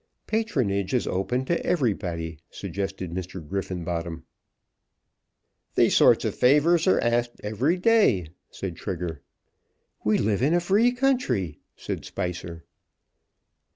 [0.25, 3.39] "Patronage is open to everybody," suggested Mr.
[3.47, 4.23] Griffenbottom.
[5.75, 9.21] "Those sort of favours are asked every day," said Trigger.
[10.03, 12.65] "We live in a free country," said Spicer.